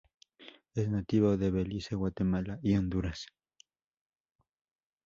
[0.73, 3.27] Es nativo de Belice, Guatemala y Honduras.